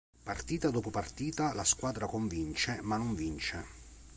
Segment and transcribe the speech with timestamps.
[0.23, 3.65] Partita dopo partita la squadra convince, ma non vince.